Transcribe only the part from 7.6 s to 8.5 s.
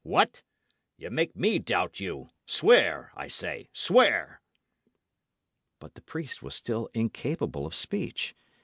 of speech.